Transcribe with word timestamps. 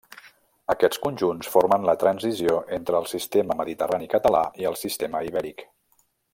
Aquests 0.73 1.01
conjunts 1.03 1.49
formen 1.55 1.85
la 1.89 1.95
transició 2.05 2.57
entre 2.79 2.99
el 3.01 3.07
sistema 3.13 3.59
Mediterrani 3.61 4.11
Català 4.17 4.43
i 4.63 4.69
el 4.71 4.81
sistema 4.87 5.25
Ibèric. 5.31 5.67